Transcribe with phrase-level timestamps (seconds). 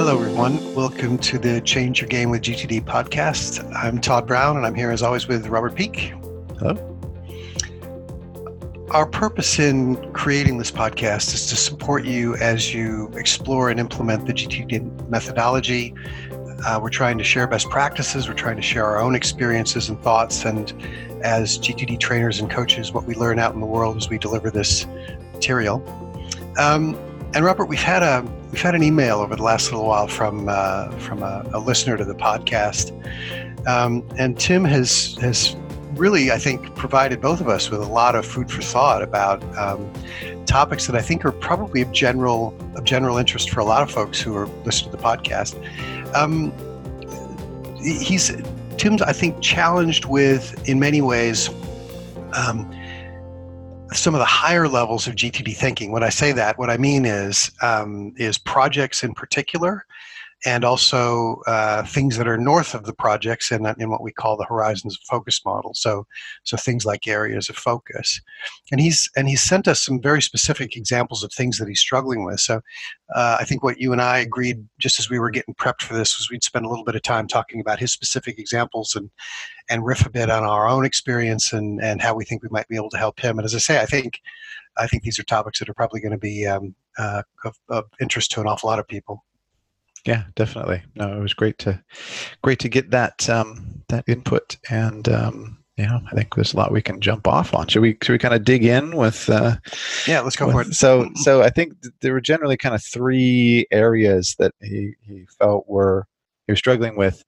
[0.00, 0.74] Hello, everyone.
[0.74, 3.70] Welcome to the Change Your Game with GTD podcast.
[3.76, 6.14] I'm Todd Brown, and I'm here as always with Robert Peake.
[6.58, 6.74] Hello.
[8.92, 14.24] Our purpose in creating this podcast is to support you as you explore and implement
[14.24, 15.92] the GTD methodology.
[16.64, 20.00] Uh, we're trying to share best practices, we're trying to share our own experiences and
[20.00, 20.72] thoughts, and
[21.22, 24.50] as GTD trainers and coaches, what we learn out in the world as we deliver
[24.50, 24.86] this
[25.34, 25.84] material.
[26.58, 26.96] Um,
[27.34, 30.48] and Robert, we've had a we've had an email over the last little while from
[30.48, 32.90] uh, from a, a, listener to the podcast,
[33.66, 35.54] um, and Tim has has
[35.94, 39.42] really, I think, provided both of us with a lot of food for thought about
[39.56, 39.92] um,
[40.46, 43.90] topics that I think are probably of general of general interest for a lot of
[43.90, 45.54] folks who are listening to the podcast.
[46.14, 46.52] Um,
[47.80, 48.32] he's
[48.76, 51.48] Tim's, I think, challenged with in many ways.
[52.32, 52.74] Um,
[53.92, 55.90] some of the higher levels of GTD thinking.
[55.92, 59.86] When I say that, what I mean is um, is projects in particular,
[60.46, 64.36] and also uh, things that are north of the projects in, in what we call
[64.36, 65.72] the horizons of focus model.
[65.74, 66.06] So,
[66.44, 68.20] so things like areas of focus.
[68.72, 72.24] And he's and he's sent us some very specific examples of things that he's struggling
[72.24, 72.40] with.
[72.40, 72.60] So,
[73.14, 75.94] uh, I think what you and I agreed just as we were getting prepped for
[75.94, 79.10] this was we'd spend a little bit of time talking about his specific examples and
[79.68, 82.68] and riff a bit on our own experience and and how we think we might
[82.68, 83.38] be able to help him.
[83.38, 84.20] And as I say, I think
[84.78, 87.84] I think these are topics that are probably going to be um, uh, of, of
[88.00, 89.24] interest to an awful lot of people.
[90.06, 90.82] Yeah, definitely.
[90.96, 91.82] No, it was great to
[92.42, 96.72] great to get that um, that input, and um, yeah, I think there's a lot
[96.72, 97.68] we can jump off on.
[97.68, 99.28] Should we should we kind of dig in with?
[99.28, 99.56] Uh,
[100.06, 100.74] yeah, let's go with, for it.
[100.74, 105.68] So so I think there were generally kind of three areas that he he felt
[105.68, 106.06] were
[106.46, 107.22] he was struggling with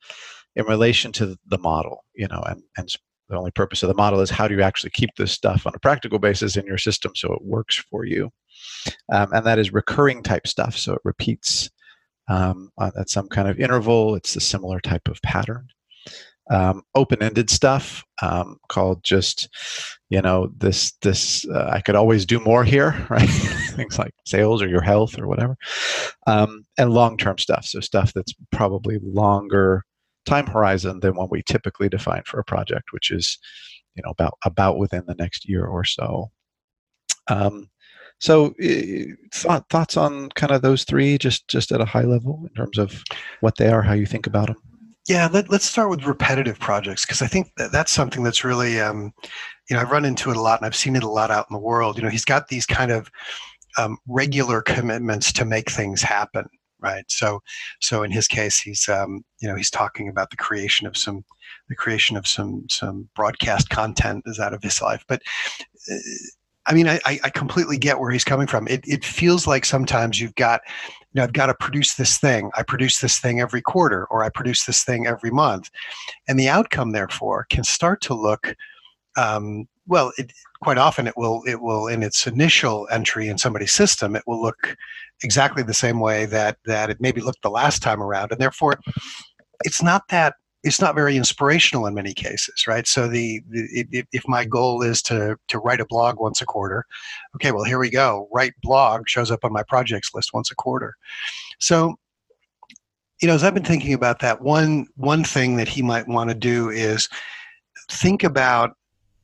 [0.57, 2.95] in relation to the model, you know, and and
[3.29, 5.73] the only purpose of the model is how do you actually keep this stuff on
[5.75, 8.31] a practical basis in your system so it works for you,
[9.11, 10.77] um, and that is recurring type stuff.
[10.77, 11.71] So it repeats
[12.29, 14.15] um, at some kind of interval.
[14.15, 15.69] It's a similar type of pattern.
[16.51, 19.49] Um, open-ended stuff um, called just,
[20.11, 23.29] you know, this this uh, I could always do more here, right?
[23.29, 25.57] Things like sales or your health or whatever,
[26.27, 27.65] um, and long-term stuff.
[27.65, 29.85] So stuff that's probably longer
[30.27, 33.39] time horizon than what we typically define for a project, which is,
[33.95, 36.31] you know, about about within the next year or so.
[37.29, 37.69] Um,
[38.23, 38.55] so,
[39.35, 42.79] thought, thoughts on kind of those three, just just at a high level in terms
[42.79, 43.03] of
[43.41, 44.57] what they are, how you think about them.
[45.09, 48.81] Yeah, let, us start with repetitive projects because I think that that's something that's really,
[48.81, 49.13] um,
[49.69, 51.47] you know, I've run into it a lot and I've seen it a lot out
[51.51, 51.97] in the world.
[51.97, 53.11] You know, he's got these kind of
[53.77, 56.47] um, regular commitments to make things happen,
[56.79, 57.05] right?
[57.09, 57.41] So,
[57.81, 61.25] so in his case, he's, um, you know, he's talking about the creation of some,
[61.69, 65.23] the creation of some some broadcast content is out of his life, but.
[65.91, 65.97] Uh,
[66.67, 68.69] I mean, I, I completely get where he's coming from.
[68.69, 70.61] It, it feels like sometimes you've got,
[71.13, 72.51] you know, I've got to produce this thing.
[72.55, 75.71] I produce this thing every quarter, or I produce this thing every month,
[76.29, 78.55] and the outcome, therefore, can start to look.
[79.17, 81.43] Um, well, it, quite often it will.
[81.47, 84.77] It will, in its initial entry in somebody's system, it will look
[85.25, 88.79] exactly the same way that that it maybe looked the last time around, and therefore,
[89.65, 90.35] it's not that
[90.65, 92.87] it's not very inspirational in many cases, right?
[92.87, 94.51] So the, the if, if my mm-hmm.
[94.51, 96.85] goal is to to write a blog once a quarter,
[97.37, 98.29] okay, well here we go.
[98.33, 100.95] Write blog shows up on my projects list once a quarter.
[101.59, 101.97] So
[103.21, 106.31] you know, as I've been thinking about that, one one thing that he might want
[106.31, 107.09] to do is
[107.91, 108.77] think about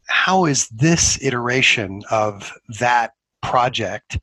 [0.08, 3.12] how is this iteration of that
[3.42, 4.18] project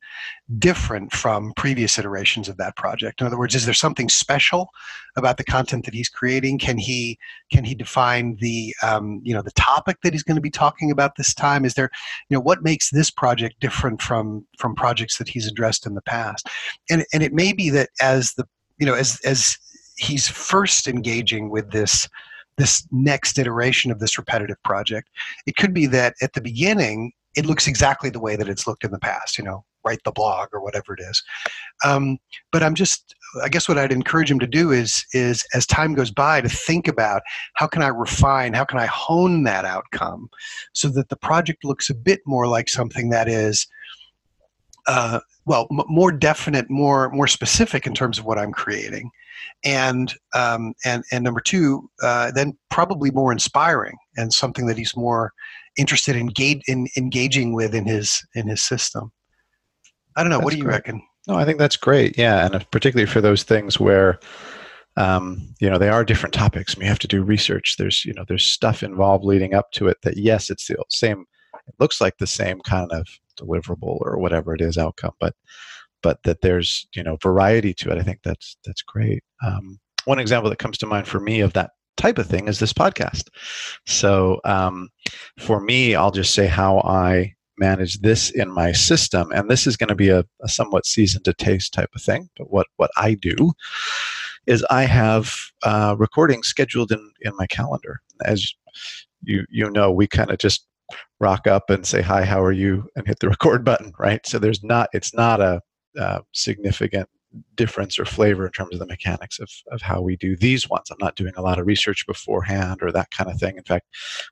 [0.58, 3.20] different from previous iterations of that project?
[3.20, 4.68] In other words is there something special
[5.16, 6.58] about the content that he's creating?
[6.58, 7.18] Can he
[7.50, 10.90] can he define the um, you know the topic that he's going to be talking
[10.90, 11.64] about this time?
[11.64, 11.90] Is there
[12.28, 16.02] you know what makes this project different from from projects that he's addressed in the
[16.02, 16.48] past?
[16.90, 18.44] And and it may be that as the
[18.78, 19.56] you know as as
[19.96, 22.08] he's first engaging with this
[22.58, 25.10] this next iteration of this repetitive project
[25.46, 28.84] it could be that at the beginning it looks exactly the way that it's looked
[28.84, 31.22] in the past, you know, write the blog or whatever it is.
[31.84, 32.18] Um,
[32.50, 35.94] but I'm just, I guess what I'd encourage him to do is, is as time
[35.94, 37.22] goes by, to think about
[37.54, 40.28] how can I refine, how can I hone that outcome,
[40.72, 43.66] so that the project looks a bit more like something that is,
[44.88, 49.10] uh, well, m- more definite, more more specific in terms of what I'm creating,
[49.64, 54.96] and um, and and number two, uh, then probably more inspiring and something that he's
[54.96, 55.32] more
[55.76, 56.30] interested in,
[56.66, 59.12] in engaging with in his in his system.
[60.16, 60.38] I don't know.
[60.38, 60.74] That's what do you great.
[60.74, 61.02] reckon?
[61.28, 62.16] No, I think that's great.
[62.16, 64.18] Yeah, and particularly for those things where
[64.96, 67.76] um, you know they are different topics and you have to do research.
[67.78, 71.24] There's you know there's stuff involved leading up to it that yes, it's the same.
[71.66, 73.06] It looks like the same kind of
[73.38, 75.34] deliverable or whatever it is outcome, but
[76.02, 77.98] but that there's you know variety to it.
[77.98, 79.22] I think that's that's great.
[79.44, 82.58] Um, one example that comes to mind for me of that type of thing is
[82.58, 83.28] this podcast.
[83.86, 84.88] So um,
[85.38, 89.76] for me, I'll just say how I manage this in my system, and this is
[89.76, 92.28] going to be a, a somewhat season to taste type of thing.
[92.36, 93.52] But what what I do
[94.46, 98.00] is I have uh, recordings scheduled in in my calendar.
[98.24, 98.52] As
[99.22, 100.66] you you know, we kind of just
[101.20, 104.24] rock up and say hi, how are you, and hit the record button, right?
[104.26, 105.60] So there's not it's not a
[105.98, 107.08] uh, significant
[107.54, 110.90] difference or flavor in terms of the mechanics of, of how we do these ones.
[110.90, 113.56] I'm not doing a lot of research beforehand or that kind of thing.
[113.56, 113.86] In fact,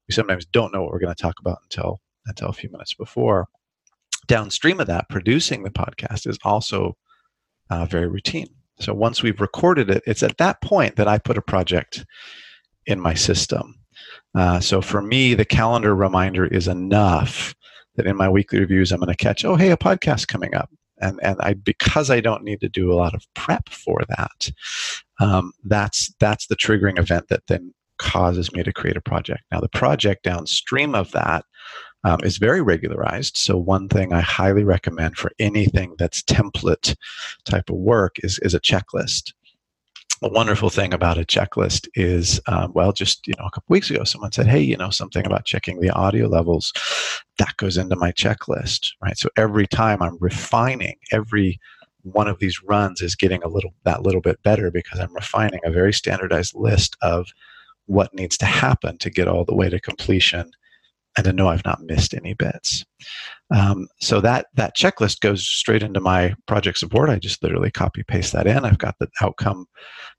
[0.09, 2.95] we sometimes don't know what we're going to talk about until until a few minutes
[2.95, 3.49] before.
[4.27, 6.97] Downstream of that, producing the podcast is also
[7.69, 8.49] uh, very routine.
[8.81, 12.07] So once we've recorded it, it's at that point that I put a project
[12.87, 13.75] in my system.
[14.35, 17.55] Uh, so for me, the calendar reminder is enough
[17.97, 20.71] that in my weekly reviews, I'm going to catch, oh, hey, a podcast coming up
[21.01, 24.51] and and I because I don't need to do a lot of prep for that,
[25.21, 29.43] um, that's that's the triggering event that then causes me to create a project.
[29.53, 31.45] Now the project downstream of that
[32.05, 33.37] um, is very regularized.
[33.37, 36.97] So one thing I highly recommend for anything that's template
[37.45, 39.33] type of work is is a checklist
[40.23, 43.91] a wonderful thing about a checklist is, um, well, just you know, a couple weeks
[43.91, 46.73] ago, someone said, "Hey, you know, something about checking the audio levels."
[47.39, 49.19] That goes into my checklist, right?
[49.19, 51.59] So every time I'm refining, every
[52.03, 55.61] one of these runs is getting a little that little bit better because I'm refining
[55.65, 57.27] a very standardized list of
[57.87, 60.51] what needs to happen to get all the way to completion
[61.17, 62.85] and to know I've not missed any bits.
[63.55, 67.11] Um, so that that checklist goes straight into my project support.
[67.11, 68.65] I just literally copy paste that in.
[68.65, 69.67] I've got the outcome,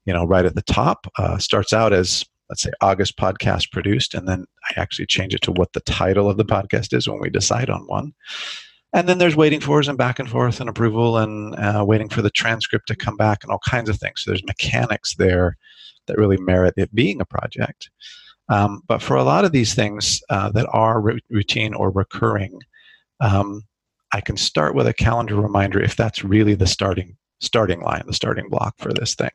[0.05, 1.07] you know, right at the top.
[1.17, 5.41] Uh, starts out as let's say August podcast produced, and then I actually change it
[5.43, 8.13] to what the title of the podcast is when we decide on one.
[8.93, 12.21] And then there's waiting fors and back and forth and approval and uh, waiting for
[12.21, 14.21] the transcript to come back and all kinds of things.
[14.21, 15.57] So there's mechanics there
[16.07, 17.89] that really merit it being a project.
[18.49, 22.59] Um, but for a lot of these things uh, that are r- routine or recurring,
[23.19, 23.63] um,
[24.11, 28.13] I can start with a calendar reminder if that's really the starting starting line, the
[28.13, 29.31] starting block for this thing.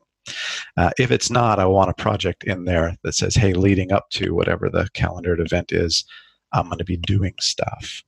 [0.76, 4.10] Uh, if it's not, I want a project in there that says, "Hey, leading up
[4.10, 6.04] to whatever the calendared event is,
[6.52, 8.02] I'm going to be doing stuff."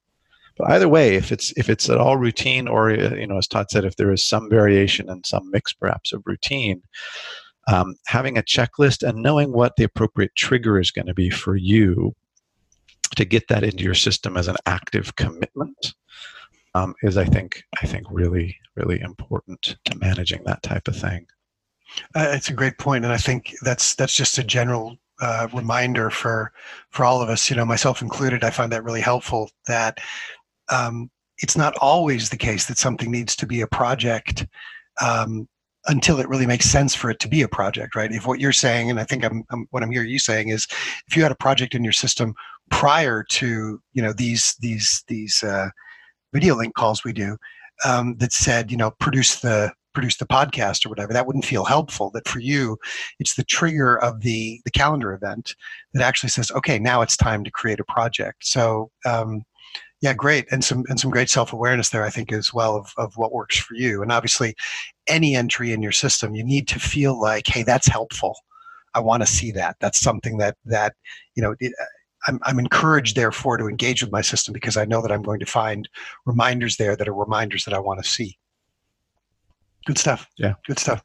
[0.57, 3.49] But either way, if it's if it's at all routine, or uh, you know, as
[3.49, 6.83] Todd said, if there is some variation and some mix perhaps of routine,
[7.69, 11.57] um, having a checklist and knowing what the appropriate trigger is going to be for
[11.57, 12.15] you
[13.17, 15.95] to get that into your system as an active commitment
[16.75, 21.27] um, is I think I think really really important to managing that type of thing.
[22.15, 26.11] Uh, it's a great point, and I think that's that's just a general uh, reminder
[26.11, 26.53] for
[26.91, 27.51] for all of us.
[27.51, 28.45] You know, myself included.
[28.45, 29.51] I find that really helpful.
[29.67, 29.99] That
[30.71, 34.47] um, it's not always the case that something needs to be a project
[35.01, 35.49] um,
[35.87, 38.13] until it really makes sense for it to be a project, right?
[38.13, 40.67] If what you're saying, and I think I'm, I'm, what I'm hearing you saying is,
[41.09, 42.35] if you had a project in your system
[42.71, 45.69] prior to you know these these these uh,
[46.33, 47.37] video link calls we do
[47.85, 51.65] um, that said you know produce the produce the podcast or whatever, that wouldn't feel
[51.65, 52.11] helpful.
[52.15, 52.79] That for you,
[53.19, 55.55] it's the trigger of the the calendar event
[55.95, 58.47] that actually says, okay, now it's time to create a project.
[58.47, 59.43] So um,
[60.03, 62.93] yeah, great, and some and some great self awareness there, I think, as well of
[62.99, 64.03] of what works for you.
[64.03, 64.55] And obviously,
[65.07, 68.37] any entry in your system, you need to feel like, hey, that's helpful.
[68.95, 69.77] I want to see that.
[69.81, 70.95] That's something that that
[71.37, 71.55] you know.
[71.61, 71.73] It,
[72.29, 75.41] I'm, I'm encouraged, therefore, to engage with my system because I know that I'm going
[75.41, 75.89] to find
[76.25, 78.39] reminders there that are reminders that I want to see.
[79.87, 80.29] Good stuff.
[80.39, 80.55] Yeah.
[80.69, 81.03] Good stuff.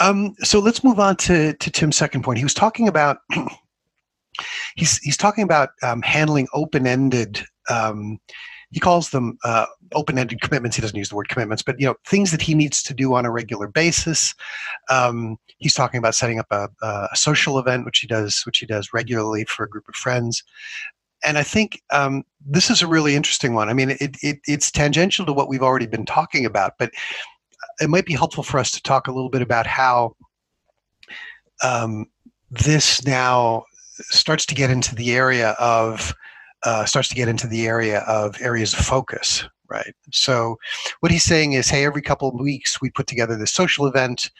[0.00, 2.38] Um, so let's move on to, to Tim's second point.
[2.38, 3.18] He was talking about
[4.74, 8.18] he's he's talking about um, handling open-ended um,
[8.70, 10.76] he calls them uh, open-ended commitments.
[10.76, 13.14] He doesn't use the word commitments, but you know things that he needs to do
[13.14, 14.34] on a regular basis.
[14.90, 18.66] Um, he's talking about setting up a, a, social event, which he does, which he
[18.66, 20.42] does regularly for a group of friends.
[21.24, 23.68] And I think um, this is a really interesting one.
[23.68, 26.90] I mean, it, it, it's tangential to what we've already been talking about, but
[27.80, 30.16] it might be helpful for us to talk a little bit about how
[31.62, 32.06] um,
[32.50, 33.64] this now
[34.10, 36.12] starts to get into the area of
[36.64, 39.94] uh, starts to get into the area of areas of focus, right?
[40.12, 40.56] So,
[41.00, 44.30] what he's saying is, hey, every couple of weeks we put together this social event.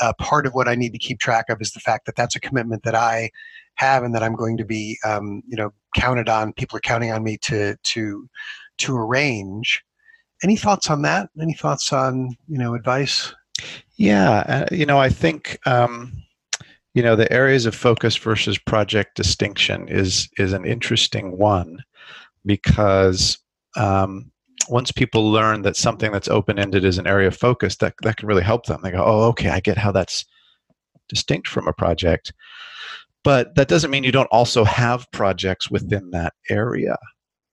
[0.00, 2.36] Uh, part of what I need to keep track of is the fact that that's
[2.36, 3.30] a commitment that I
[3.74, 6.52] have and that I'm going to be, um, you know, counted on.
[6.52, 8.28] People are counting on me to to
[8.78, 9.82] to arrange.
[10.42, 11.30] Any thoughts on that?
[11.40, 13.34] Any thoughts on you know advice?
[13.96, 15.58] Yeah, uh, you know, I think.
[15.66, 16.12] Um,
[16.94, 21.78] you know the areas of focus versus project distinction is is an interesting one
[22.44, 23.38] because
[23.76, 24.30] um,
[24.68, 28.28] once people learn that something that's open-ended is an area of focus, that that can
[28.28, 28.80] really help them.
[28.82, 30.24] They go, "Oh, okay, I get how that's
[31.08, 32.32] distinct from a project."
[33.24, 36.96] But that doesn't mean you don't also have projects within that area.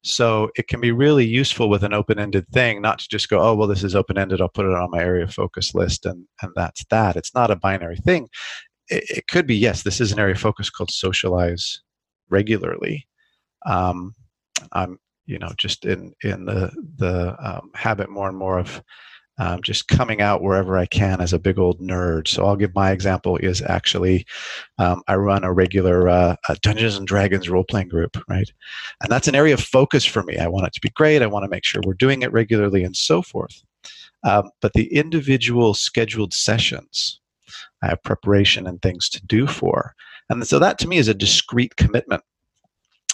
[0.03, 3.53] So it can be really useful with an open-ended thing, not to just go, "Oh,
[3.55, 4.41] well, this is open-ended.
[4.41, 7.51] I'll put it on my area of focus list, and and that's that." It's not
[7.51, 8.29] a binary thing.
[8.89, 11.81] It, it could be, yes, this is an area of focus called socialize
[12.29, 13.07] regularly.
[13.65, 14.15] Um,
[14.73, 18.81] I'm you know just in in the the um, habit more and more of
[19.37, 22.27] um, just coming out wherever I can as a big old nerd.
[22.27, 24.25] So I'll give my example is actually
[24.79, 28.51] um, I run a regular uh, a Dungeons and Dragons role playing group, right?
[29.01, 30.37] And that's an area of focus for me.
[30.37, 31.21] I want it to be great.
[31.21, 33.63] I want to make sure we're doing it regularly and so forth.
[34.23, 37.18] Um, but the individual scheduled sessions,
[37.81, 39.93] I have preparation and things to do for.
[40.29, 42.23] And so that to me is a discrete commitment.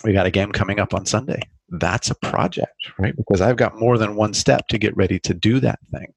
[0.04, 3.16] We got a game coming up on Sunday that's a project, right?
[3.16, 6.14] Because I've got more than one step to get ready to do that thing.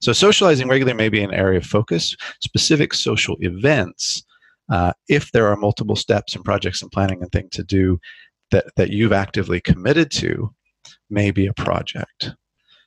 [0.00, 2.16] So, socializing regularly may be an area of focus.
[2.40, 4.24] Specific social events,
[4.70, 8.00] uh, if there are multiple steps and projects and planning and things to do
[8.50, 10.52] that, that you've actively committed to,
[11.10, 12.32] may be a project.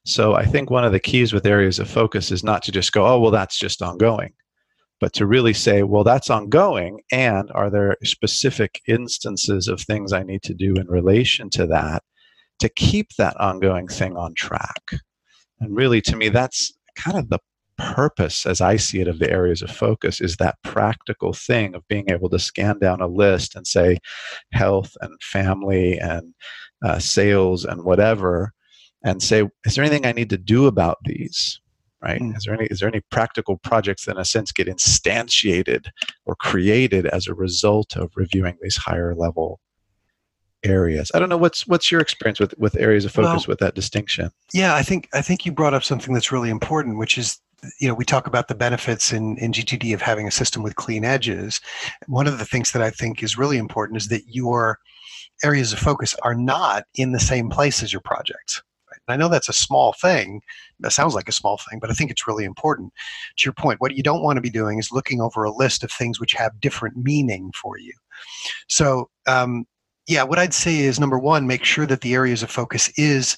[0.06, 2.92] So, I think one of the keys with areas of focus is not to just
[2.92, 4.34] go, oh, well, that's just ongoing
[5.00, 10.24] but to really say, well, that's ongoing, and are there specific instances of things I
[10.24, 12.04] need to do in relation to that
[12.60, 14.92] to keep that ongoing thing on track?
[15.60, 17.40] And really, to me, that's kind of the
[17.78, 21.88] purpose, as I see it, of the areas of focus is that practical thing of
[21.90, 23.98] being able to scan down a list and say
[24.54, 26.34] health and family and
[26.86, 28.54] uh, sales and whatever,
[29.04, 31.60] and say, is there anything I need to do about these?
[32.06, 32.22] Right?
[32.22, 32.38] Mm.
[32.38, 35.88] Is there any is there any practical projects that in a sense get instantiated
[36.26, 39.60] or created as a result of reviewing these higher level
[40.64, 41.12] areas?
[41.14, 43.76] I don't know what's what's your experience with with areas of focus well, with that
[43.76, 44.30] distinction.
[44.54, 47.40] Yeah, I think I think you brought up something that's really important, which is
[47.80, 50.76] you know we talk about the benefits in, in gtd of having a system with
[50.76, 51.62] clean edges
[52.06, 54.78] one of the things that i think is really important is that your
[55.44, 58.62] areas of focus are not in the same place as your projects
[59.08, 60.42] I know that's a small thing.
[60.80, 62.94] That sounds like a small thing, but I think it's really important.
[63.38, 65.84] To your point, what you don't want to be doing is looking over a list
[65.84, 67.94] of things which have different meaning for you.
[68.68, 69.66] So, um,
[70.08, 73.38] yeah, what I'd say is number one, make sure that the areas of focus is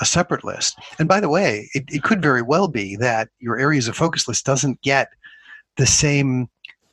[0.00, 0.78] a separate list.
[0.98, 4.28] And by the way, it, it could very well be that your areas of focus
[4.28, 5.08] list doesn't get
[5.76, 6.48] the same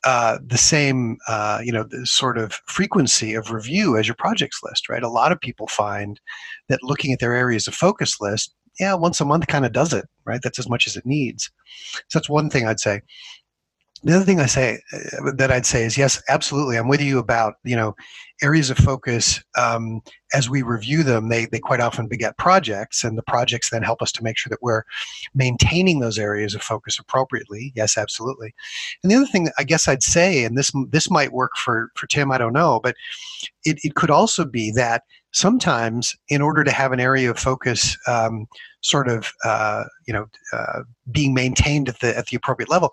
[0.05, 4.59] uh, the same uh, you know the sort of frequency of review as your projects
[4.63, 5.03] list right?
[5.03, 6.19] A lot of people find
[6.69, 9.93] that looking at their areas of focus list yeah once a month kind of does
[9.93, 10.41] it right?
[10.43, 11.51] That's as much as it needs.
[12.09, 13.01] So that's one thing i'd say
[14.05, 16.77] the other thing I say uh, that I'd say is yes, absolutely.
[16.77, 17.95] I'm with you about you know
[18.43, 19.43] areas of focus.
[19.57, 20.01] Um,
[20.33, 24.03] as we review them, they they quite often beget projects, and the projects then help
[24.03, 24.83] us to make sure that we're
[25.33, 27.73] maintaining those areas of focus appropriately.
[27.75, 28.53] Yes, absolutely.
[29.01, 32.05] And the other thing I guess I'd say, and this this might work for for
[32.05, 32.95] Tim, I don't know, but
[33.65, 35.01] it, it could also be that
[35.35, 38.47] sometimes in order to have an area of focus um,
[38.81, 42.91] sort of uh, you know uh, being maintained at the at the appropriate level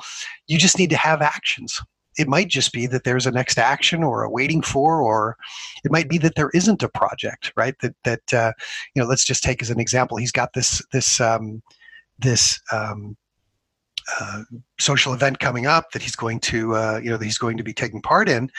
[0.49, 1.81] you just need to have actions.
[2.19, 5.37] It might just be that there's a next action or a waiting for or
[5.83, 7.75] it might be that there isn't a project right?
[7.81, 8.53] That that uh,
[8.95, 11.63] you know let's just take as an example he's got this this um,
[12.19, 13.17] this um,
[14.21, 14.43] uh,
[14.79, 17.65] social event coming up that he's going to uh, you know that he's going to
[17.65, 18.51] be taking part in.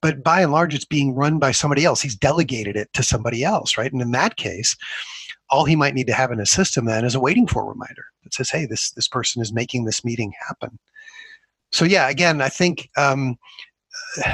[0.00, 2.00] But by and large it's being run by somebody else.
[2.00, 3.92] He's delegated it to somebody else right?
[3.92, 4.76] And in that case
[5.52, 8.06] all he might need to have in his system then is a waiting for reminder
[8.24, 10.78] that says hey this this person is making this meeting happen.
[11.70, 13.36] So yeah again i think um,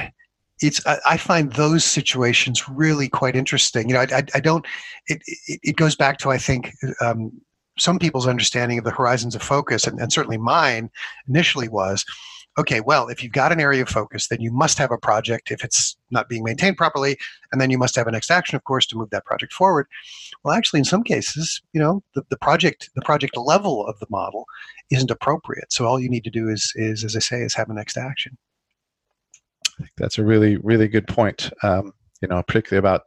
[0.60, 3.88] it's I, I, find those situations really quite interesting.
[3.88, 4.66] You know i, I, I don't
[5.06, 7.32] it, it, it goes back to i think um,
[7.78, 10.90] some people's understanding of the horizons of focus, and, and certainly mine
[11.28, 12.04] initially was
[12.58, 15.52] okay, well, if you've got an area of focus, then you must have a project
[15.52, 17.16] if it's not being maintained properly,
[17.52, 19.86] and then you must have a next action, of course, to move that project forward.
[20.42, 24.06] Well, actually, in some cases, you know, the, the project the project level of the
[24.10, 24.44] model
[24.90, 25.72] isn't appropriate.
[25.72, 27.96] So all you need to do is is, as I say, is have a next
[27.96, 28.36] action.
[29.78, 31.50] I think that's a really really good point.
[31.62, 33.02] Um, you know, particularly about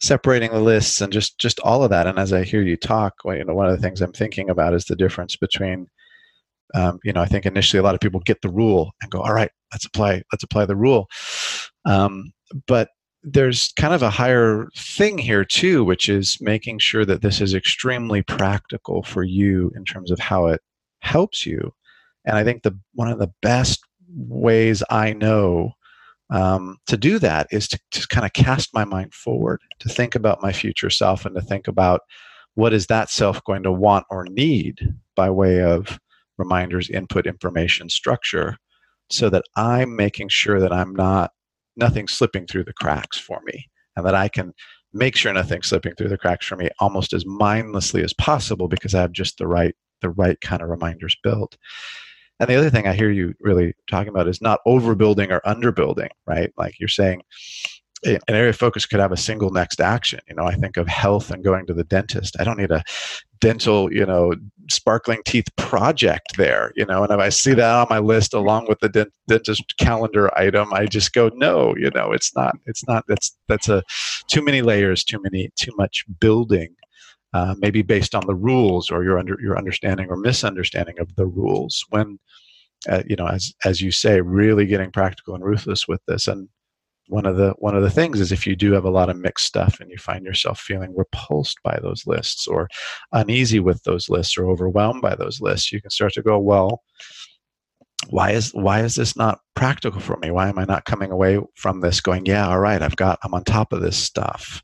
[0.00, 2.06] separating the lists and just just all of that.
[2.06, 4.50] And as I hear you talk, well, you know, one of the things I'm thinking
[4.50, 5.86] about is the difference between,
[6.74, 9.20] um, you know, I think initially a lot of people get the rule and go,
[9.20, 11.08] all right, let's apply let's apply the rule,
[11.84, 12.32] um,
[12.66, 12.88] but
[13.22, 17.54] there's kind of a higher thing here too, which is making sure that this is
[17.54, 20.60] extremely practical for you in terms of how it
[21.00, 21.72] helps you.
[22.24, 23.80] And I think the one of the best
[24.16, 25.72] ways I know
[26.30, 30.42] um, to do that is to, kind of cast my mind forward, to think about
[30.42, 32.02] my future self, and to think about
[32.54, 35.98] what is that self going to want or need by way of
[36.36, 38.56] reminders, input, information, structure,
[39.10, 41.32] so that I'm making sure that I'm not
[41.76, 43.66] nothing slipping through the cracks for me,
[43.96, 44.52] and that I can
[44.92, 48.94] make sure nothing's slipping through the cracks for me almost as mindlessly as possible because
[48.94, 51.56] I have just the right the right kind of reminders built.
[52.40, 56.10] And the other thing I hear you really talking about is not overbuilding or underbuilding,
[56.26, 56.52] right?
[56.56, 57.22] Like you're saying,
[58.04, 60.20] an area of focus could have a single next action.
[60.28, 62.36] You know, I think of health and going to the dentist.
[62.38, 62.84] I don't need a
[63.40, 64.34] dental, you know,
[64.70, 68.66] sparkling teeth project there, you know, and if I see that on my list along
[68.68, 72.86] with the dent- dentist calendar item, I just go, no, you know, it's not, it's
[72.86, 73.82] not, that's, that's a
[74.28, 76.74] too many layers, too many, too much building.
[77.34, 81.26] Uh, maybe based on the rules or your under your understanding or misunderstanding of the
[81.26, 82.18] rules when
[82.88, 86.26] uh, you know as as you say really getting practical and ruthless with this.
[86.26, 86.48] And
[87.08, 89.16] one of the one of the things is if you do have a lot of
[89.16, 92.68] mixed stuff and you find yourself feeling repulsed by those lists or
[93.12, 96.82] uneasy with those lists or overwhelmed by those lists you can start to go well
[98.10, 100.30] why is why is this not practical for me?
[100.30, 103.34] Why am i not coming away from this going yeah all right i've got i'm
[103.34, 104.62] on top of this stuff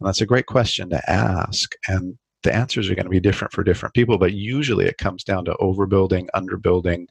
[0.00, 3.52] and that's a great question to ask and the answers are going to be different
[3.52, 7.06] for different people but usually it comes down to overbuilding underbuilding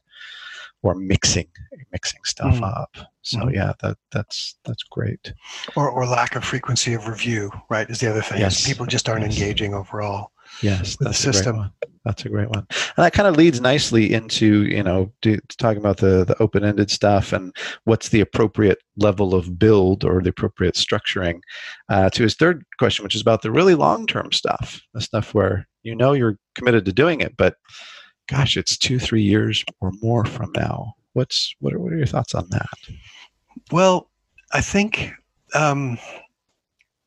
[0.82, 1.46] or mixing
[1.92, 2.64] mixing stuff mm.
[2.64, 2.96] up.
[3.22, 3.54] So mm.
[3.54, 5.32] yeah, that that's that's great.
[5.76, 7.88] Or or lack of frequency of review, right?
[7.88, 8.40] Is the other thing.
[8.40, 8.66] Yes.
[8.66, 9.38] People just aren't yes.
[9.38, 10.32] engaging overall.
[10.62, 11.70] Yes, the system.
[12.04, 15.78] That's a great one, and that kind of leads nicely into you know do, talking
[15.78, 17.54] about the the open ended stuff and
[17.84, 21.40] what's the appropriate level of build or the appropriate structuring.
[21.88, 25.34] Uh, to his third question, which is about the really long term stuff, the stuff
[25.34, 27.54] where you know you're committed to doing it, but
[28.30, 30.94] gosh, it's two, three years or more from now.
[31.12, 32.68] What's what are, what are your thoughts on that?
[33.72, 34.10] Well,
[34.52, 35.12] I think
[35.54, 35.98] um,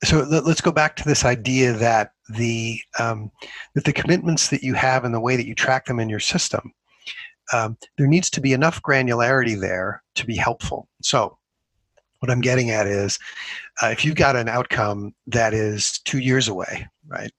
[0.04, 0.20] so.
[0.24, 3.32] Let, us go back to this idea that the um,
[3.76, 6.20] that the commitments that you have and the way that you track them in your
[6.20, 6.72] system,
[7.52, 10.88] um, there needs to be enough granularity there to be helpful.
[11.02, 11.38] So,
[12.20, 13.20] what I'm getting at is,
[13.82, 17.32] uh, if you've got an outcome that is two years away, right?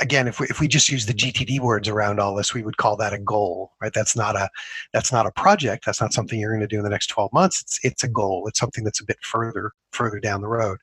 [0.00, 2.76] again, if we, if we just use the GTD words around all this, we would
[2.76, 3.92] call that a goal, right?
[3.92, 4.48] That's not a
[4.92, 5.84] that's not a project.
[5.84, 7.62] That's not something you're going to do in the next 12 months.
[7.62, 8.46] It's it's a goal.
[8.46, 10.78] It's something that's a bit further further down the road.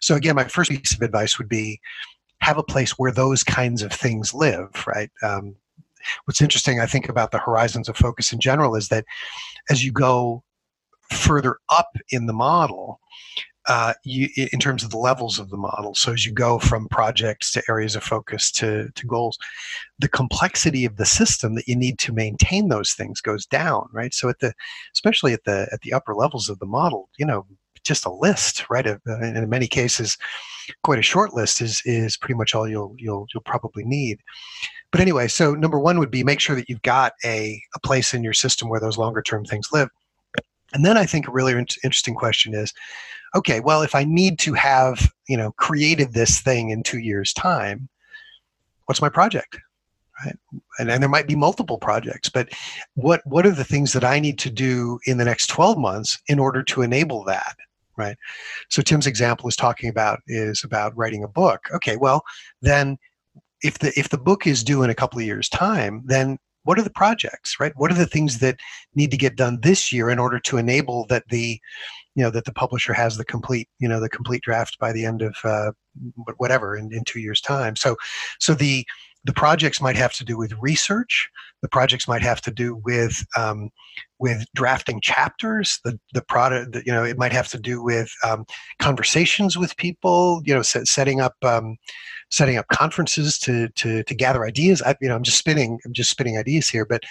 [0.00, 1.80] So again, my first piece of advice would be
[2.40, 5.10] have a place where those kinds of things live, right?
[5.22, 5.56] Um,
[6.24, 9.04] what's interesting, I think, about the horizons of focus in general is that
[9.70, 10.42] as you go
[11.10, 13.00] further up in the model,
[13.66, 15.94] uh, you, in terms of the levels of the model.
[15.94, 19.38] So as you go from projects to areas of focus to, to goals,
[19.98, 24.12] the complexity of the system that you need to maintain those things goes down, right?
[24.12, 24.52] So at the,
[24.92, 27.46] especially at the at the upper levels of the model, you know,
[27.84, 28.86] just a list, right?
[28.86, 30.16] And uh, in many cases,
[30.82, 34.20] quite a short list is is pretty much all you'll you'll you'll probably need.
[34.90, 38.14] But anyway, so number one would be make sure that you've got a, a place
[38.14, 39.88] in your system where those longer term things live.
[40.72, 42.72] And then I think a really interesting question is,
[43.34, 47.32] okay, well, if I need to have, you know, created this thing in two years'
[47.32, 47.88] time,
[48.86, 49.58] what's my project?
[50.24, 50.36] Right.
[50.78, 52.50] And, and there might be multiple projects, but
[52.94, 56.20] what what are the things that I need to do in the next 12 months
[56.28, 57.56] in order to enable that?
[57.96, 58.16] Right.
[58.70, 61.68] So Tim's example is talking about is about writing a book.
[61.72, 62.22] Okay, well,
[62.60, 62.98] then
[63.62, 66.78] if the if the book is due in a couple of years' time, then what
[66.78, 68.58] are the projects right what are the things that
[68.94, 71.60] need to get done this year in order to enable that the
[72.14, 75.04] you know that the publisher has the complete you know the complete draft by the
[75.04, 75.70] end of uh,
[76.38, 77.96] whatever in, in two years time so
[78.40, 78.84] so the
[79.24, 81.30] the projects might have to do with research.
[81.62, 83.70] The projects might have to do with um,
[84.18, 85.80] with drafting chapters.
[85.84, 88.44] The the product you know it might have to do with um,
[88.78, 91.76] conversations with people you know set, setting up um,
[92.30, 94.82] setting up conferences to to to gather ideas.
[94.82, 97.02] I, you know i'm just spinning i'm just spinning ideas here but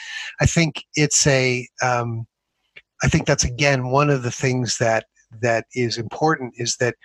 [0.42, 2.28] i think it's a um,
[3.04, 5.06] I think that's again one of the things that
[5.42, 6.96] that is important is that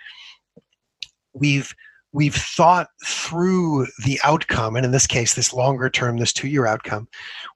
[1.33, 1.73] we've
[2.11, 6.65] we've thought through the outcome and in this case this longer term this two year
[6.65, 7.07] outcome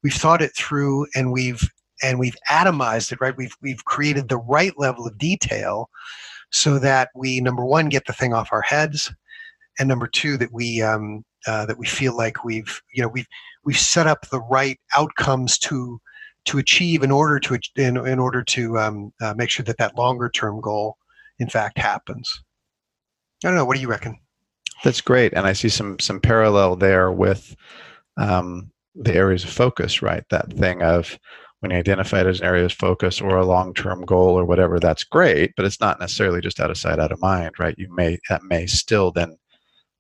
[0.03, 1.67] we've thought it through and we've
[2.03, 3.35] and we've atomized it right?
[3.35, 5.89] We've we've created the right level of detail
[6.51, 9.11] so that we number one get the thing off our heads
[9.79, 13.27] and number two that we um, uh, that we feel like we've you know we've
[13.63, 15.99] we've set up the right outcomes to
[16.45, 19.97] to achieve in order to in, in order to um, uh, make sure that that
[19.97, 20.97] longer term goal
[21.39, 22.29] in fact happens.
[23.43, 23.65] I don't know.
[23.65, 24.17] What do you reckon
[24.83, 27.55] that's great and i see some some parallel there with
[28.17, 30.23] um, the areas of focus right?
[30.29, 31.17] That thing of
[31.59, 34.79] when you identify it as an area of focus or a long-term goal or whatever
[34.79, 37.75] that's great but it's not necessarily just out of sight out of mind right?
[37.77, 39.37] You may that may still then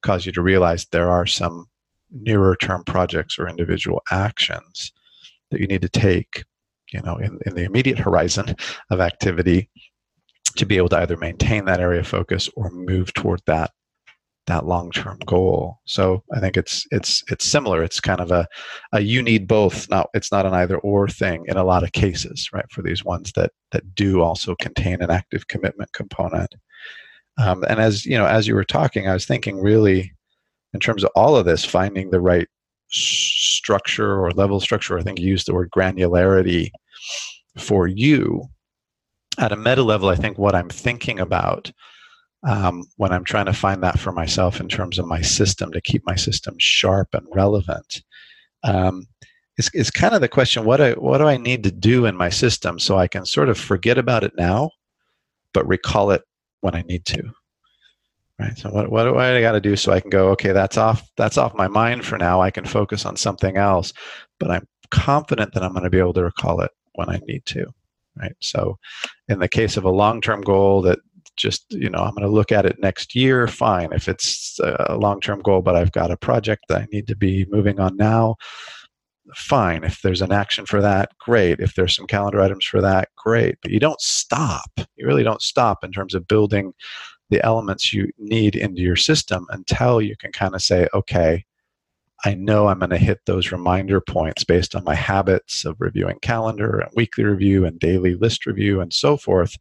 [0.03, 1.65] cause you to realize there are some
[2.11, 4.91] nearer term projects or individual actions
[5.49, 6.43] that you need to take,
[6.91, 8.55] you know, in, in the immediate horizon
[8.91, 9.69] of activity
[10.57, 13.71] to be able to either maintain that area of focus or move toward that
[14.47, 15.79] that long-term goal.
[15.85, 17.83] So I think it's it's it's similar.
[17.83, 18.47] It's kind of a,
[18.91, 19.89] a you need both.
[19.89, 22.69] Not it's not an either or thing in a lot of cases, right?
[22.69, 26.53] For these ones that that do also contain an active commitment component.
[27.37, 30.13] Um, and as you know, as you were talking, I was thinking really
[30.73, 32.47] in terms of all of this, finding the right
[32.89, 34.97] structure or level structure.
[34.97, 36.69] I think you used the word granularity
[37.57, 38.49] for you
[39.37, 40.09] at a meta level.
[40.09, 41.71] I think what I'm thinking about
[42.47, 45.81] um, when I'm trying to find that for myself in terms of my system to
[45.81, 48.03] keep my system sharp and relevant.
[48.63, 49.07] Um,
[49.57, 52.15] is, is kind of the question what I, what do I need to do in
[52.15, 54.71] my system so I can sort of forget about it now,
[55.53, 56.23] but recall it
[56.61, 57.33] when I need to
[58.39, 60.77] right so what, what do i got to do so i can go okay that's
[60.77, 63.93] off that's off my mind for now i can focus on something else
[64.39, 67.45] but i'm confident that i'm going to be able to recall it when i need
[67.45, 67.65] to
[68.17, 68.77] right so
[69.29, 70.99] in the case of a long-term goal that
[71.35, 73.89] just you know i'm going to look at it next year fine.
[73.91, 77.45] If it's a long-term goal but i've got a project that i need to be
[77.49, 78.35] moving on now
[79.35, 79.83] fine.
[79.83, 81.59] If there's an action for that great.
[81.59, 83.55] If there's some calendar items for that great.
[83.61, 84.69] But you don't stop.
[84.95, 86.73] You really don't stop in terms of building
[87.29, 91.45] the elements you need into your system until you can kind of say, okay,
[92.25, 96.19] I know I'm going to hit those reminder points based on my habits of reviewing
[96.21, 99.55] calendar and weekly review and daily list review and so forth.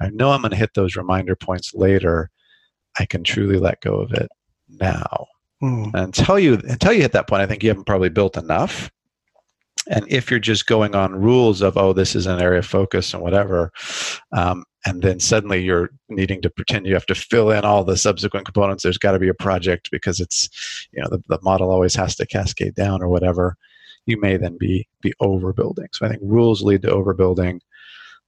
[0.00, 2.30] I know I'm going to hit those reminder points later.
[2.98, 4.28] I can truly let go of it
[4.68, 5.26] now.
[5.62, 5.90] Mm.
[5.94, 8.90] Until you until you hit that point, I think you haven't probably built enough.
[9.88, 13.14] And if you're just going on rules of oh, this is an area of focus
[13.14, 13.70] and whatever,
[14.32, 17.96] um, and then suddenly you're needing to pretend you have to fill in all the
[17.96, 20.48] subsequent components there's got to be a project because it's
[20.92, 23.56] you know the, the model always has to cascade down or whatever
[24.06, 27.60] you may then be be overbuilding so i think rules lead to overbuilding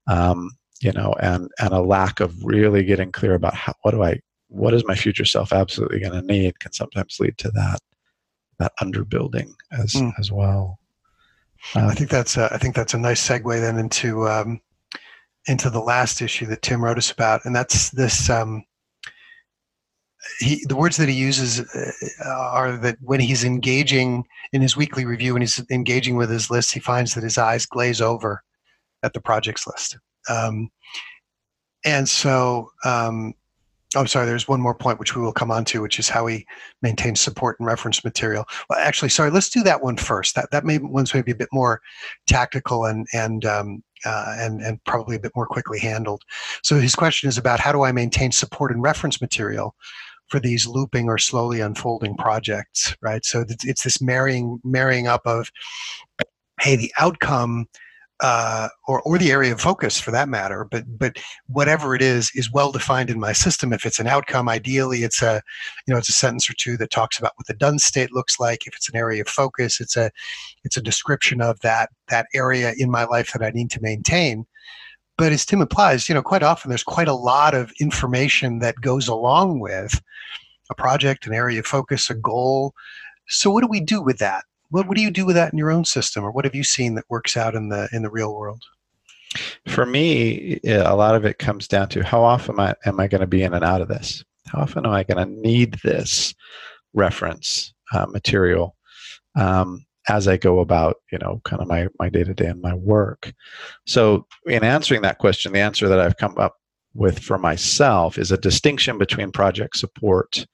[0.09, 0.51] um,
[0.81, 4.19] you know and and a lack of really getting clear about how what do i
[4.49, 7.81] what is my future self absolutely going to need can sometimes lead to that
[8.59, 10.13] that underbuilding as mm.
[10.19, 10.79] as well
[11.75, 14.61] um, i think that's a, I think that's a nice segue then into um,
[15.47, 18.29] into the last issue that Tim wrote us about, and that's this.
[18.29, 18.65] Um,
[20.41, 25.05] he, the words that he uses uh, are that when he's engaging in his weekly
[25.05, 28.43] review and he's engaging with his list, he finds that his eyes glaze over
[29.05, 29.99] at the projects list.
[30.29, 30.71] Um,
[31.85, 33.35] and so um,
[33.97, 34.27] Oh, I'm sorry.
[34.27, 36.45] There's one more point which we will come on to, which is how we
[36.83, 38.45] maintain support and reference material.
[38.69, 39.31] Well, actually, sorry.
[39.31, 40.35] Let's do that one first.
[40.35, 41.81] That that may one's maybe a bit more
[42.27, 46.23] tactical and and um, uh, and and probably a bit more quickly handled.
[46.63, 49.75] So his question is about how do I maintain support and reference material
[50.29, 53.25] for these looping or slowly unfolding projects, right?
[53.25, 55.51] So it's this marrying marrying up of
[56.61, 57.67] hey, the outcome
[58.21, 60.65] uh, or or the area of focus for that matter.
[60.65, 63.73] But but whatever it is is well defined in my system.
[63.73, 65.43] If it's an outcome, ideally it's a
[65.87, 68.41] you know it's a sentence or two that talks about what the done state looks
[68.41, 68.67] like.
[68.67, 70.11] If it's an area of focus, it's a
[70.65, 74.47] it's a description of that that area in my life that I need to maintain.
[75.19, 78.81] But as Tim implies, you know, quite often there's quite a lot of information that
[78.81, 80.01] goes along with
[80.71, 82.75] a project, an area of focus, a goal.
[83.29, 84.45] So what do we do with that?
[84.71, 86.65] What, what do you do with that in your own system or what have you
[86.65, 88.63] seen that works out in the in the real world?
[89.67, 93.09] For me a lot of it comes down to how often am i, am I
[93.09, 94.25] going to be in and out of this?
[94.47, 96.35] How often am i going to need this
[96.95, 98.77] reference uh, material
[99.39, 103.33] um, as i go about you know kind of my my day-to-day and my work?
[103.87, 106.57] So in answering that question the answer that i've come up
[106.95, 110.47] with for myself is a distinction between project support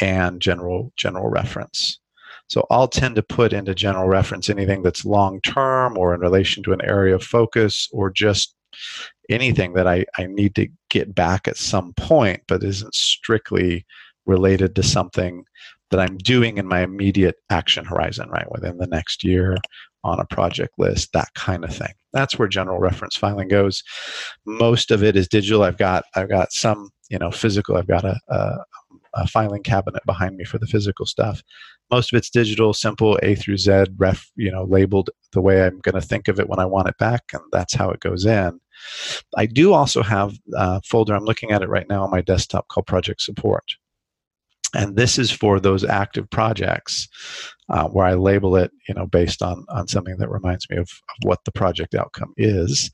[0.00, 2.00] and general general reference
[2.48, 6.62] so I'll tend to put into general reference anything that's long term or in relation
[6.64, 8.54] to an area of focus or just
[9.28, 13.84] anything that I, I need to get back at some point, but isn't strictly
[14.26, 15.44] related to something
[15.90, 18.50] that I'm doing in my immediate action horizon, right?
[18.50, 19.56] Within the next year
[20.04, 21.92] on a project list, that kind of thing.
[22.12, 23.82] That's where general reference filing goes.
[24.44, 25.62] Most of it is digital.
[25.62, 27.76] I've got I've got some, you know, physical.
[27.76, 28.58] I've got a, a,
[29.16, 31.42] a filing cabinet behind me for the physical stuff
[31.90, 35.78] most of it's digital, simple, A through Z, ref, you know, labeled the way I'm
[35.80, 38.26] going to think of it when I want it back, and that's how it goes
[38.26, 38.58] in.
[39.36, 41.14] I do also have a folder.
[41.14, 43.64] I'm looking at it right now on my desktop called Project Support,
[44.74, 47.08] and this is for those active projects
[47.68, 50.90] uh, where I label it, you know, based on on something that reminds me of,
[50.90, 52.90] of what the project outcome is,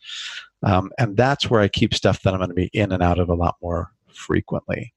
[0.63, 3.19] um, and that's where I keep stuff that I'm going to be in and out
[3.19, 4.93] of a lot more frequently.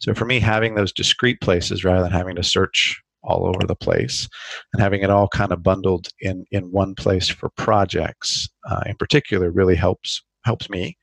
[0.00, 3.74] So for me, having those discrete places rather than having to search all over the
[3.74, 4.28] place,
[4.72, 8.96] and having it all kind of bundled in in one place for projects, uh, in
[8.96, 10.96] particular, really helps helps me.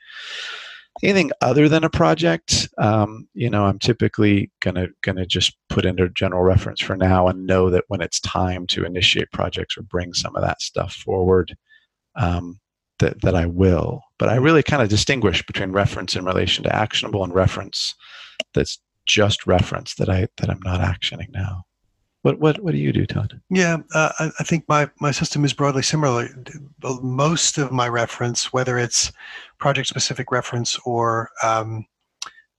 [1.03, 6.07] Anything other than a project, um, you know, I'm typically gonna gonna just put into
[6.09, 10.13] general reference for now, and know that when it's time to initiate projects or bring
[10.13, 11.55] some of that stuff forward,
[12.15, 12.59] um,
[12.99, 14.01] that that I will.
[14.19, 17.95] But I really kind of distinguish between reference in relation to actionable and reference
[18.53, 21.63] that's just reference that I that I'm not actioning now.
[22.23, 23.41] What what what do you do, Todd?
[23.49, 26.29] Yeah, uh, I, I, think my my system is broadly similar.
[27.01, 29.11] Most of my reference, whether it's
[29.59, 31.85] project specific reference or um,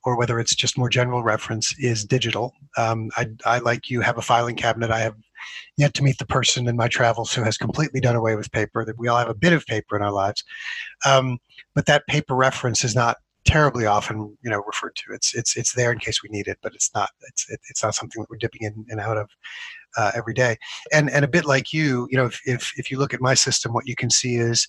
[0.04, 2.52] or whether it's just more general reference, is digital.
[2.76, 4.90] Um, I, I like you have a filing cabinet.
[4.90, 5.16] I have
[5.78, 8.84] yet to meet the person in my travels who has completely done away with paper.
[8.84, 10.44] That we all have a bit of paper in our lives,
[11.06, 11.38] um,
[11.74, 15.12] but that paper reference is not terribly often you know referred to.
[15.12, 17.82] It's it's it's there in case we need it but it's not it's it, it's
[17.82, 19.28] not something that we're dipping in and out of
[19.96, 20.56] uh, every day.
[20.92, 23.34] And and a bit like you you know if, if if you look at my
[23.34, 24.66] system what you can see is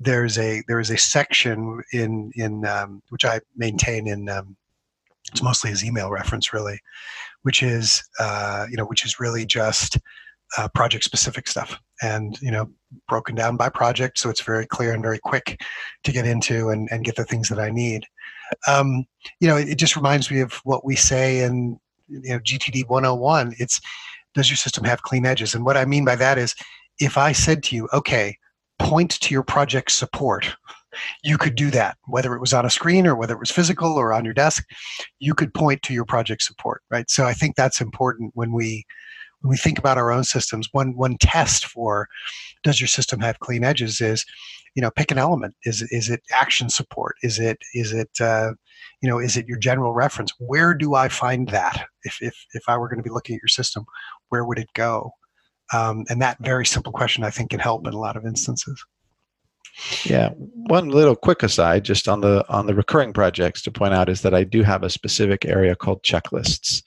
[0.00, 4.56] there's a there is a section in in um, which i maintain in um,
[5.30, 6.80] it's mostly his email reference really
[7.42, 9.98] which is uh, you know which is really just
[10.56, 12.68] uh, project specific stuff and you know
[13.08, 15.60] broken down by project so it's very clear and very quick
[16.04, 18.04] to get into and, and get the things that i need.
[18.68, 19.04] Um,
[19.40, 22.88] you know it, it, just reminds me of what we say in you know gtd
[22.88, 23.80] 101 it's
[24.34, 25.54] does your system have clean edges?
[25.54, 26.54] And what i mean by that is
[27.00, 28.36] if i said to you okay
[28.78, 30.54] point to your project support
[31.24, 33.94] you could do that whether it was on a screen or whether it was physical
[33.94, 34.64] or on your desk
[35.18, 37.08] you could point to your project support right?
[37.10, 38.84] So i think that's important when we
[39.44, 42.08] when we think about our own systems, one one test for
[42.62, 44.24] does your system have clean edges is,
[44.74, 45.54] you know, pick an element.
[45.64, 47.16] Is is it action support?
[47.22, 48.52] Is it is it uh,
[49.02, 50.32] you know is it your general reference?
[50.38, 51.86] Where do I find that?
[52.04, 53.84] If if if I were going to be looking at your system,
[54.30, 55.10] where would it go?
[55.74, 58.82] Um, and that very simple question, I think, can help in a lot of instances.
[60.04, 64.08] Yeah, one little quick aside, just on the on the recurring projects to point out
[64.08, 66.82] is that I do have a specific area called checklists.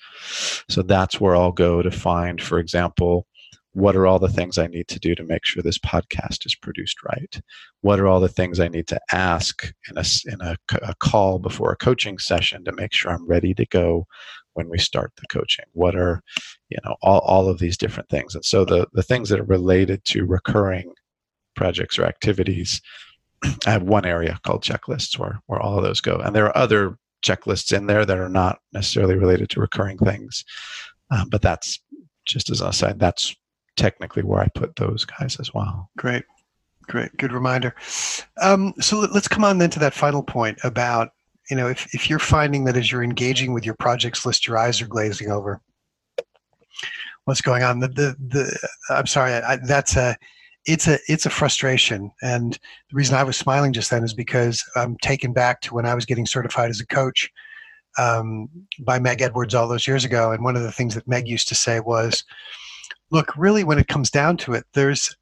[0.69, 3.27] So that's where I'll go to find, for example,
[3.73, 6.55] what are all the things I need to do to make sure this podcast is
[6.55, 7.39] produced right?
[7.81, 11.39] What are all the things I need to ask in a in a, a call
[11.39, 14.07] before a coaching session to make sure I'm ready to go
[14.53, 15.65] when we start the coaching?
[15.73, 16.21] What are
[16.69, 18.33] you know all, all of these different things?
[18.33, 20.93] And so the the things that are related to recurring
[21.57, 22.81] projects or activities,
[23.43, 26.17] I have one area called checklists where, where all of those go.
[26.17, 30.45] And there are other checklists in there that are not necessarily related to recurring things.
[31.11, 31.79] Um, but that's
[32.25, 33.35] just as an aside, that's
[33.75, 35.89] technically where I put those guys as well.
[35.97, 36.23] Great.
[36.83, 37.15] Great.
[37.17, 37.75] Good reminder.
[38.41, 41.11] Um, so let, us come on then to that final point about,
[41.49, 44.57] you know, if, if you're finding that as you're engaging with your projects list, your
[44.57, 45.61] eyes are glazing over,
[47.25, 47.79] what's going on?
[47.79, 50.15] The, the, the I'm sorry, I, that's a,
[50.67, 52.11] it's a it's a frustration.
[52.21, 55.85] And the reason i was smiling just then is because i'm taken back to when
[55.85, 57.31] i was getting certified as a coach
[57.97, 58.47] um,
[58.79, 60.31] by meg edwards all those years ago.
[60.31, 62.23] And one of the things that meg used to say was
[63.09, 65.15] look really when it comes down to it there's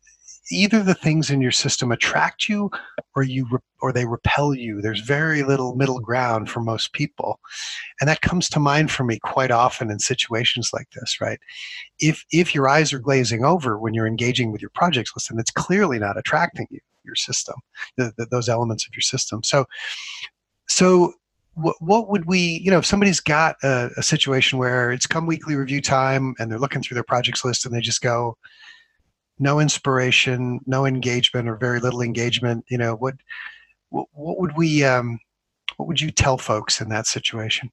[0.52, 2.70] either the things in your system attract you
[3.16, 3.48] or you
[3.82, 4.82] or they repel you.
[4.82, 7.40] There's very little middle ground for most people.
[8.00, 11.40] And that comes to mind for me quite often in situations like this right?
[12.00, 15.40] If if your eyes are glazing over when you're engaging with your projects list and
[15.40, 17.56] it's clearly not attracting you your system
[17.98, 19.44] the, the, those elements of your system.
[19.44, 19.66] So
[20.68, 21.14] so
[21.54, 25.26] what, what would we you know if somebody's got a, a situation where it's come
[25.26, 28.38] weekly review time and they're looking through their projects list and they just go
[29.40, 33.16] no inspiration, no engagement, or very little engagement, you know, what
[33.90, 35.20] what, what would we um,
[35.78, 37.72] what would you tell folks in that situation?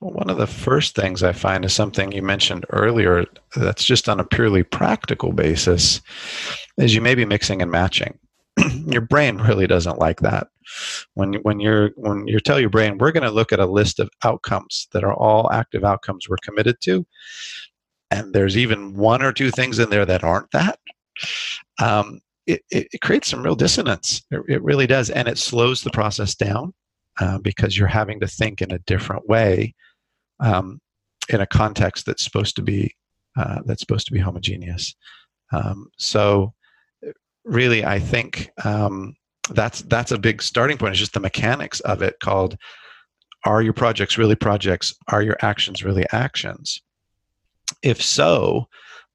[0.00, 4.08] Well, one of the first things I find is something you mentioned earlier that's just
[4.08, 6.00] on a purely practical basis
[6.78, 8.18] is you may be mixing and matching.
[8.86, 10.48] your brain really doesn't like that.
[11.14, 13.98] When when you're when you tell your brain we're going to look at a list
[13.98, 17.06] of outcomes that are all active outcomes we're committed to,
[18.10, 20.78] and there's even one or two things in there that aren't that,
[21.80, 24.22] um, it, it, it, creates some real dissonance.
[24.30, 25.10] It, it, really does.
[25.10, 26.74] And it slows the process down
[27.20, 29.74] uh, because you're having to think in a different way
[30.40, 30.80] um,
[31.28, 32.94] in a context that's supposed to be
[33.36, 34.94] uh, that's supposed to be homogeneous.
[35.52, 36.52] Um, so
[37.44, 39.14] really, I think um,
[39.50, 40.92] that's that's a big starting point.
[40.92, 42.56] It's just the mechanics of it called
[43.44, 44.94] are your projects really projects?
[45.08, 46.82] Are your actions really actions?
[47.82, 48.68] If so,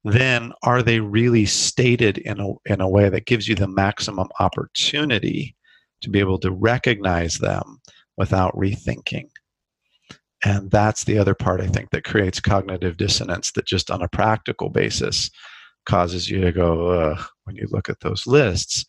[0.04, 4.28] then are they really stated in a, in a way that gives you the maximum
[4.38, 5.56] opportunity
[6.02, 7.80] to be able to recognize them
[8.16, 9.28] without rethinking?
[10.44, 14.08] And that's the other part I think that creates cognitive dissonance that just on a
[14.08, 15.30] practical basis
[15.86, 18.84] causes you to go, when you look at those lists,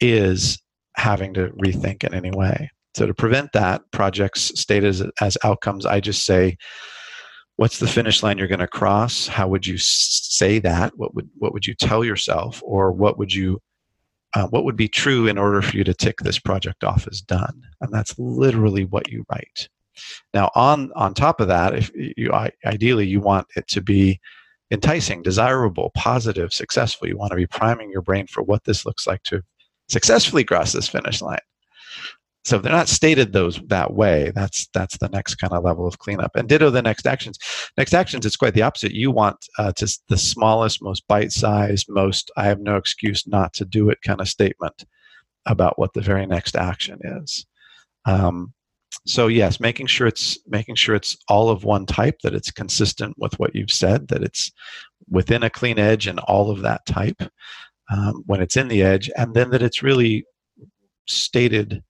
[0.00, 0.62] is
[0.96, 2.70] having to rethink in any way.
[2.94, 6.56] So to prevent that, projects stated as, as outcomes, I just say,
[7.56, 9.26] what's the finish line you're going to cross?
[9.26, 10.92] How would you say that?
[10.96, 13.60] What would what would you tell yourself, or what would you
[14.34, 17.20] uh, what would be true in order for you to tick this project off as
[17.20, 17.62] done?
[17.80, 19.68] And that's literally what you write.
[20.32, 22.32] Now, on on top of that, if you
[22.64, 24.20] ideally you want it to be
[24.70, 27.06] enticing, desirable, positive, successful.
[27.06, 29.42] You want to be priming your brain for what this looks like to
[29.88, 31.38] successfully cross this finish line.
[32.44, 35.86] So if they're not stated those that way, that's that's the next kind of level
[35.86, 36.34] of cleanup.
[36.34, 37.38] And ditto the next actions.
[37.76, 38.92] Next actions, it's quite the opposite.
[38.92, 43.64] You want uh, just the smallest, most bite-sized, most I have no excuse not to
[43.64, 44.84] do it kind of statement
[45.46, 47.46] about what the very next action is.
[48.06, 48.52] Um,
[49.06, 53.14] so yes, making sure it's making sure it's all of one type, that it's consistent
[53.18, 54.50] with what you've said, that it's
[55.08, 57.22] within a clean edge and all of that type
[57.92, 60.24] um, when it's in the edge, and then that it's really
[61.06, 61.82] stated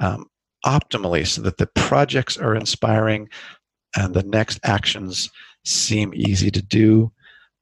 [0.00, 0.26] um,
[0.64, 3.28] optimally so that the projects are inspiring
[3.96, 5.30] and the next actions
[5.64, 7.12] seem easy to do.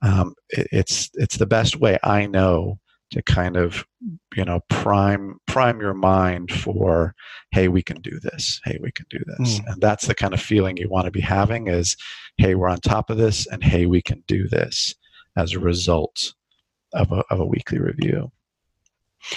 [0.02, 2.78] Um, it, it's it's the best way I know
[3.12, 3.84] to kind of
[4.34, 7.14] you know prime prime your mind for
[7.50, 9.64] hey we can do this hey we can do this mm.
[9.66, 11.94] and that's the kind of feeling you want to be having is
[12.38, 14.94] hey we're on top of this and hey we can do this
[15.36, 16.32] as a result
[16.94, 18.32] of a, of a weekly review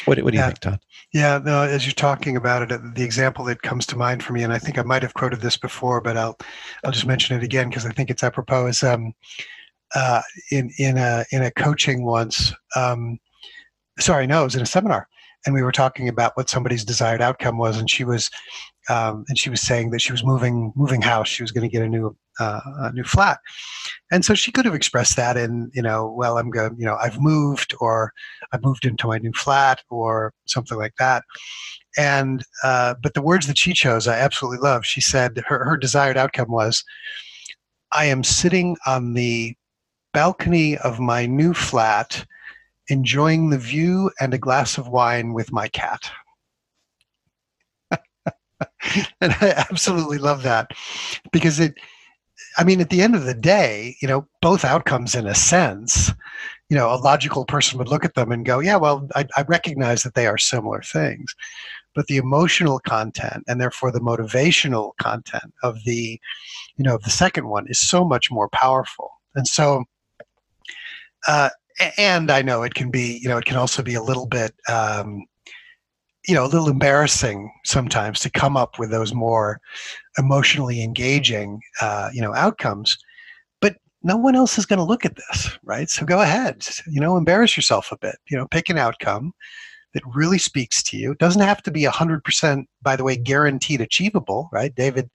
[0.06, 0.48] what, what do you yeah.
[0.48, 0.80] think, Todd?
[1.14, 4.44] Yeah, no, as you're talking about it, the example that comes to mind for me,
[4.44, 6.38] and I think I might have quoted this before, but I'll
[6.84, 8.68] I'll just mention it again because I think it's apropos.
[8.68, 9.14] Is um,
[9.96, 10.22] uh,
[10.52, 13.20] in in a in a coaching once, um,
[14.00, 15.08] sorry, no, it was in a seminar,
[15.46, 18.30] and we were talking about what somebody's desired outcome was, and she was
[18.90, 21.28] um, and she was saying that she was moving moving house.
[21.28, 23.40] She was going to get a new uh, a new flat.
[24.12, 26.98] And so she could have expressed that in, you know, well, I'm going, you know,
[27.02, 28.12] I've moved or
[28.52, 31.24] I've moved into my new flat or something like that.
[31.98, 34.86] And, uh, but the words that she chose, I absolutely love.
[34.86, 36.84] She said her, her desired outcome was,
[37.94, 39.56] I am sitting on the
[40.14, 42.26] balcony of my new flat,
[42.90, 46.12] enjoying the view and a glass of wine with my cat.
[49.22, 50.72] and I absolutely love that
[51.32, 51.76] because it
[52.58, 56.12] I mean, at the end of the day, you know, both outcomes in a sense,
[56.70, 59.44] you know, a logical person would look at them and go, yeah, well, I, I
[59.44, 61.36] recognize that they are similar things.
[61.94, 66.20] But the emotional content and therefore the motivational content of the,
[66.78, 69.12] you know, of the second one is so much more powerful.
[69.36, 69.86] And so,
[71.28, 71.50] uh,
[71.98, 74.54] and I know it can be, you know, it can also be a little bit,
[74.70, 75.26] um,
[76.28, 79.60] you know a little embarrassing sometimes to come up with those more
[80.18, 82.98] emotionally engaging uh, you know outcomes
[83.62, 85.90] but no one else is going to look at this right?
[85.90, 89.34] So go ahead you know embarrass yourself a bit you know pick an outcome
[89.94, 91.14] that really speaks to you.
[91.14, 94.74] It doesn't have to be 100% by the way guaranteed achievable right?
[94.74, 95.10] David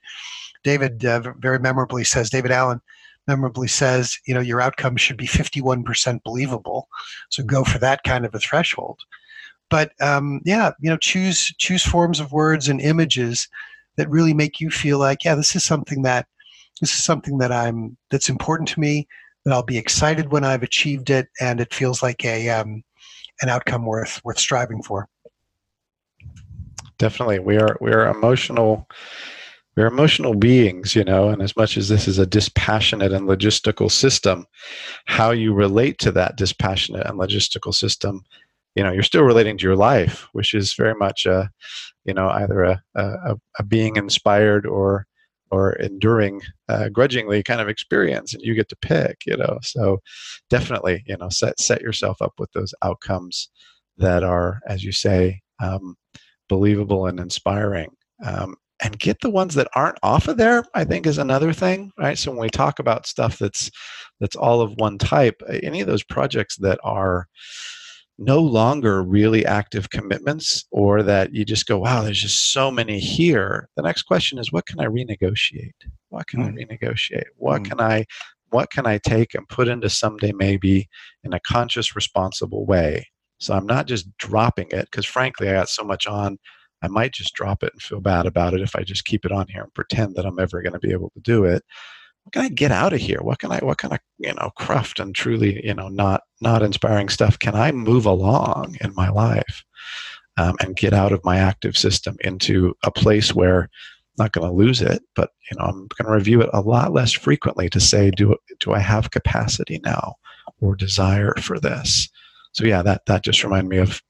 [0.62, 2.80] david uh, very memorably says david allen
[3.26, 6.88] memorably says you know your outcome should be 51% believable.
[7.30, 9.00] So go for that kind of a threshold
[9.70, 13.48] but um, yeah, you know, choose choose forms of words and images
[13.96, 16.26] that really make you feel like, yeah, this is something that
[16.80, 19.06] this is something that I'm that's important to me.
[19.44, 22.82] That I'll be excited when I've achieved it, and it feels like a um,
[23.40, 25.08] an outcome worth worth striving for.
[26.98, 28.86] Definitely, we are we are emotional
[29.76, 33.90] we're emotional beings, you know, and as much as this is a dispassionate and logistical
[33.90, 34.44] system,
[35.06, 38.24] how you relate to that dispassionate and logistical system
[38.74, 41.50] you know you're still relating to your life which is very much a
[42.04, 45.06] you know either a, a, a being inspired or
[45.52, 49.58] or enduring uh, grudgingly kind of experience and you get to pick you know?
[49.62, 50.00] So
[50.48, 53.48] definitely you know set set yourself up with those outcomes
[53.98, 55.96] that are as you say um,
[56.48, 57.90] believable and inspiring
[58.24, 61.92] um, and get the ones that aren't off of there i think is another thing
[61.98, 62.16] right?
[62.18, 63.70] So when we talk about stuff that's
[64.20, 67.26] that's all of one type any of those projects that are
[68.20, 73.00] no longer really active commitments or that you just go, wow, there's just so many
[73.00, 73.68] here.
[73.76, 75.72] The next question is, what can I renegotiate?
[76.10, 76.48] What can mm.
[76.48, 77.28] I renegotiate?
[77.36, 77.70] What mm.
[77.70, 78.04] can I
[78.50, 80.88] what can I take and put into someday maybe
[81.22, 83.06] in a conscious, responsible way?
[83.38, 86.38] So I'm not just dropping it because frankly, I got so much on.
[86.82, 89.32] I might just drop it and feel bad about it if I just keep it
[89.32, 91.62] on here and pretend that I'm ever going to be able to do it
[92.30, 93.18] what can I get out of here?
[93.22, 96.62] What can I what kind of you know cruft and truly you know not not
[96.62, 99.64] inspiring stuff can I move along in my life
[100.36, 104.48] um, and get out of my active system into a place where I'm not going
[104.48, 107.68] to lose it, but you know, I'm going to review it a lot less frequently
[107.70, 110.14] to say, do do I have capacity now
[110.60, 112.08] or desire for this?
[112.52, 114.00] So yeah, that that just reminded me of,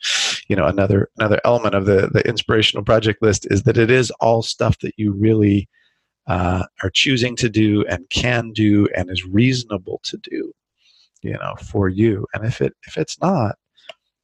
[0.47, 4.11] you know, another another element of the the inspirational project list is that it is
[4.21, 5.71] all stuff that you really
[6.27, 10.53] uh, are choosing to do and can do and is reasonable to do,
[11.23, 12.27] you know, for you.
[12.35, 13.57] And if it if it's not,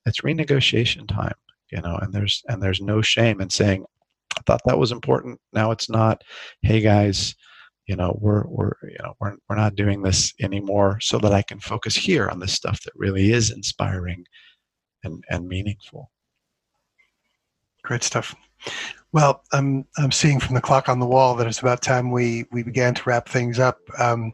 [0.07, 1.35] it's renegotiation time,
[1.71, 1.97] you know.
[1.97, 3.85] And there's and there's no shame in saying,
[4.39, 5.41] I thought that was important.
[5.53, 6.23] Now it's not.
[6.63, 7.35] Hey guys,
[7.87, 11.43] you know, we're we're you know we're we're not doing this anymore, so that I
[11.43, 14.25] can focus here on the stuff that really is inspiring
[15.05, 16.11] and and meaningful.
[17.83, 18.35] Great stuff.
[19.13, 22.45] Well, I'm I'm seeing from the clock on the wall that it's about time we
[22.51, 23.79] we began to wrap things up.
[23.99, 24.33] Um,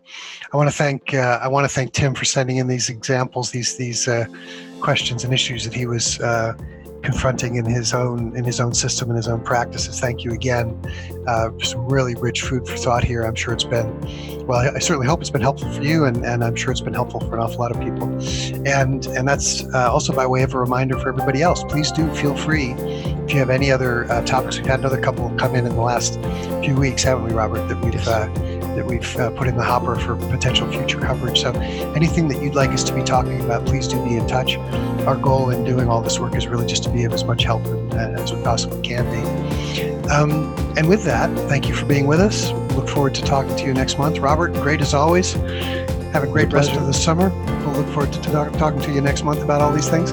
[0.52, 3.50] I want to thank uh, I want to thank Tim for sending in these examples,
[3.50, 4.24] these these uh,
[4.80, 6.54] questions and issues that he was uh,
[7.02, 10.00] confronting in his own in his own system and his own practices.
[10.00, 10.80] Thank you again.
[11.26, 13.22] Uh, some really rich food for thought here.
[13.22, 14.00] I'm sure it's been
[14.46, 14.58] well.
[14.58, 16.94] I, I, certainly hope it's been helpful for you, and, and I'm sure it's been
[16.94, 18.08] helpful for an awful lot of people.
[18.66, 21.62] And and that's uh, also by way of a reminder for everybody else.
[21.64, 22.72] Please do feel free
[23.32, 24.58] if you have any other uh, topics.
[24.58, 26.20] We've had another couple come in in the last
[26.62, 27.66] few weeks, haven't we, Robert?
[27.66, 28.26] That we've uh,
[28.74, 31.40] that we've uh, put in the hopper for potential future coverage.
[31.40, 31.50] So
[31.96, 34.58] anything that you'd like us to be talking about, please do be in touch.
[35.06, 37.44] Our goal in doing all this work is really just to be of as much
[37.44, 37.64] help
[37.94, 40.10] as we possibly can be.
[40.10, 42.50] Um, and with that, thank you for being with us.
[42.76, 44.18] Look forward to talking to you next month.
[44.18, 45.32] Robert, great as always.
[46.12, 47.30] Have a great rest of the summer.
[47.64, 50.12] We'll look forward to talk, talking to you next month about all these things.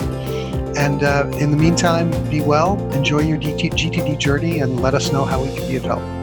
[0.77, 5.25] And uh, in the meantime, be well, enjoy your GTD journey, and let us know
[5.25, 6.18] how we can be of help.